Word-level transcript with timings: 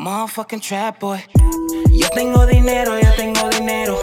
Motherfucking 0.00 0.60
trap 0.60 1.00
boy. 1.00 1.18
Yo 1.90 2.08
tengo 2.10 2.46
dinero, 2.46 2.98
yo 2.98 3.14
tengo 3.16 3.48
dinero. 3.48 3.98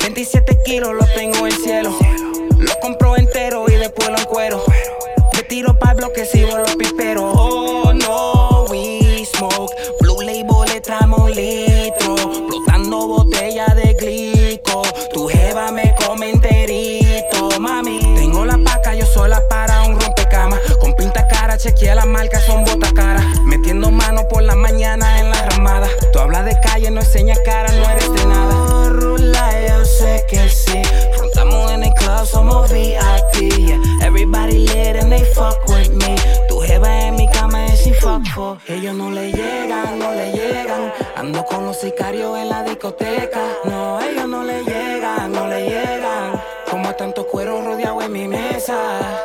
27 0.00 0.62
kilos 0.64 0.94
lo 0.94 1.06
tengo 1.14 1.38
en 1.38 1.46
el 1.46 1.52
cielo. 1.52 1.96
Lo 2.58 2.80
compro 2.80 3.16
entero 3.16 3.64
y 3.68 3.76
después 3.76 4.08
lo 4.08 4.18
encuero. 4.18 4.62
Tiro 5.48 5.78
pa' 5.78 5.94
bloque, 5.94 6.24
sigo 6.24 6.56
los 6.56 6.76
piperos. 6.76 7.34
Oh 7.36 7.92
no, 7.92 8.66
we 8.70 9.24
smoke. 9.24 9.72
Blue 10.00 10.20
label 10.22 10.64
le 10.66 10.80
un 11.16 11.30
litro. 11.30 12.16
Flotando 12.48 13.08
botella 13.08 13.66
de 13.74 13.94
glico. 13.94 14.82
Tu 15.12 15.28
jeva 15.28 15.70
me 15.70 15.94
come 15.96 16.30
enterito, 16.30 17.60
mami. 17.60 17.98
Tengo 18.14 18.44
la 18.44 18.56
paca, 18.58 18.94
yo 18.94 19.04
sola 19.04 19.46
para 19.48 19.82
un 19.82 20.00
rompecama. 20.00 20.58
Con 20.80 20.94
pinta 20.94 21.26
cara, 21.28 21.58
chequea 21.58 21.96
las 21.96 22.06
marcas, 22.06 22.44
son 22.44 22.64
botas 22.64 22.92
caras. 22.92 23.24
Metiendo 23.44 23.90
mano 23.90 24.26
por 24.28 24.42
la 24.42 24.54
mañana 24.54 25.20
en 25.20 25.30
la 25.30 25.42
ramada. 25.50 25.88
Tú 26.12 26.20
hablas 26.20 26.44
de 26.44 26.58
calle, 26.60 26.90
no 26.90 27.00
enseñas 27.00 27.38
cara, 27.44 27.72
no 27.72 27.90
eres 27.90 28.12
de 28.12 28.26
nada. 28.26 28.90
Rula, 28.90 29.66
yo 29.68 29.84
sé 29.84 30.24
que 30.28 30.48
sí. 30.48 30.82
Frontamos 31.16 31.72
en 31.72 31.84
el 31.84 31.92
club, 31.94 32.26
somos 32.26 32.70
VIP. 32.70 33.91
Everybody 34.22 34.58
lit 34.58 34.94
and 35.02 35.10
they 35.10 35.24
fuck 35.34 35.66
with 35.66 35.90
me. 35.90 36.14
Tu 36.48 36.54
jeva 36.60 37.08
en 37.08 37.16
mi 37.16 37.26
cama 37.32 37.66
es 37.66 37.80
sin 37.82 37.92
fuck 37.94 38.24
for. 38.32 38.56
Ellos 38.68 38.94
no 38.94 39.10
le 39.10 39.32
llegan, 39.32 39.98
no 39.98 40.12
le 40.12 40.30
llegan. 40.30 40.92
Ando 41.16 41.44
con 41.44 41.66
los 41.66 41.80
sicarios 41.80 42.38
en 42.38 42.48
la 42.48 42.62
discoteca. 42.62 43.42
No, 43.64 44.00
ellos 44.00 44.28
no 44.28 44.44
le 44.44 44.62
llegan, 44.62 45.32
no 45.32 45.48
le 45.48 45.68
llegan. 45.68 46.40
Como 46.70 46.94
tanto 46.94 47.26
cuero 47.26 47.62
rodeado 47.62 48.00
en 48.00 48.12
mi 48.12 48.28
mesa. 48.28 48.78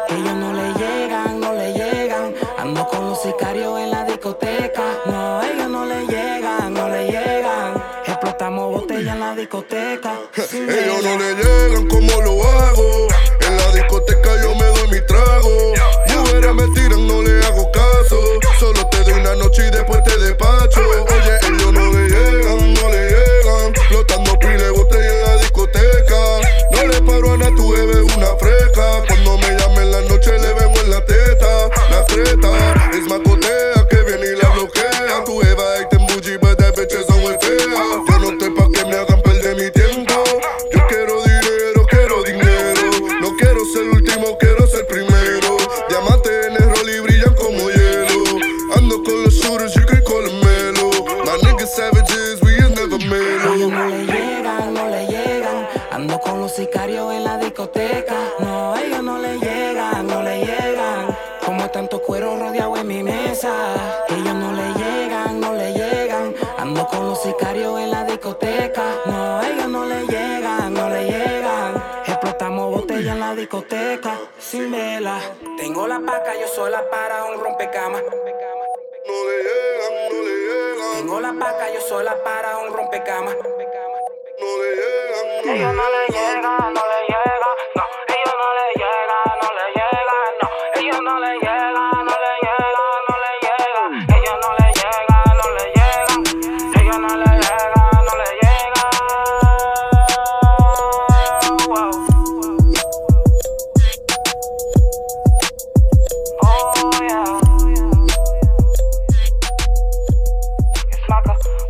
Ellos 0.09 0.33
no 0.33 0.51
le 0.51 0.73
llegan, 0.73 1.39
no 1.41 1.53
le 1.53 1.73
llegan. 1.73 2.33
Ando 2.57 2.87
con 2.87 3.07
los 3.07 3.21
sicarios 3.21 3.79
en 3.79 3.91
la 3.91 4.03
discoteca. 4.03 4.83
No, 5.05 5.43
ellos 5.43 5.69
no 5.69 5.85
le 5.85 6.07
llegan, 6.07 6.73
no 6.73 6.89
le 6.89 7.05
llegan. 7.05 7.83
Explotamos 8.03 8.73
botella 8.73 9.13
en 9.13 9.19
la 9.19 9.35
discoteca. 9.35 10.13
Ellos 10.53 11.03
no 11.03 11.17
le 11.19 11.35
llegan 11.35 11.87
como 11.87 12.21
lo 12.21 12.43
hago. 12.43 13.16
Discoteca 13.77 14.41
yo 14.41 14.55
me 14.55 14.65
doy 14.65 14.87
mi 14.87 15.01
trago. 15.05 15.66
Los 56.47 56.55
sicarios 56.55 57.11
en 57.11 57.25
la 57.25 57.37
discoteca. 57.37 58.15
No, 58.39 58.73
ellos 58.77 59.03
no 59.03 59.17
le 59.17 59.37
llegan, 59.37 60.07
no 60.07 60.23
le 60.23 60.45
llegan. 60.45 61.17
Como 61.45 61.69
tanto 61.71 62.01
cuero 62.01 62.39
rodeado 62.39 62.77
en 62.77 62.87
mi 62.87 63.03
mesa. 63.03 63.51
Ellos 64.07 64.33
no 64.33 64.53
le 64.53 64.73
llegan, 64.79 65.41
no 65.41 65.53
le 65.53 65.73
llegan. 65.73 66.33
Ando 66.57 66.87
con 66.87 67.05
los 67.05 67.21
sicarios 67.21 67.77
en 67.81 67.91
la 67.91 68.05
discoteca. 68.05 68.81
No, 69.07 69.43
ellos 69.43 69.67
no 69.67 69.85
le 69.87 70.07
llegan, 70.07 70.73
no 70.73 70.89
le 70.89 71.03
llegan. 71.03 71.83
Explotamos 72.07 72.75
botella 72.75 73.11
en 73.11 73.19
la 73.19 73.35
discoteca. 73.35 74.17
Sin 74.39 74.71
vela. 74.71 75.19
Tengo 75.57 75.85
la 75.85 75.99
paca, 75.99 76.33
yo 76.39 76.47
sola 76.47 76.81
para 76.89 77.25
un 77.25 77.43
rompecamas. 77.43 78.03
No 78.03 79.13
le 79.29 79.37
llegan, 79.43 80.13
no 80.13 80.23
le 80.23 80.35
llegan. 80.37 80.93
Tengo 80.95 81.19
la 81.19 81.33
paca, 81.33 81.73
yo 81.73 81.81
sola 81.81 82.15
para 82.23 82.57
un 82.59 82.73
rompecamas. 82.73 83.35
Ellos 85.49 85.73
no 85.73 85.83
le 85.89 86.07
llegan, 86.09 86.73
no 86.73 86.83
le 86.91 86.99
llegan, 87.07 87.55
no. 87.75 87.83
Ellos 88.09 88.35
no 88.37 88.47
le 88.57 88.65
llegan, 88.75 89.31
no 89.41 89.47
le 89.55 89.65
llegan, 89.77 90.31
no. 90.41 90.47
Ellos 90.75 90.99
no 91.01 91.13
le 91.21 91.31
llegan, 91.39 92.03
no 92.03 92.15
le 92.23 92.31
llegan, 92.43 93.01
no 93.07 93.15
le 93.23 93.31
llegan. 93.45 93.91
Ellos 94.17 94.37
no 94.43 94.49
le 94.59 94.67
llegan, 94.77 95.31
no 95.37 95.47
le 95.55 95.63
llegan. 95.77 96.21
Ellos 96.75 96.99
no 96.99 97.11
le 97.15 97.31
llegan, 97.39 97.95
no 98.07 98.13
le 98.17 98.29
llegan. 98.41 98.91
Wow. 101.69 101.91
Oh 106.43 106.91
yeah. 107.07 107.31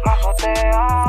Macotea. 0.04 1.07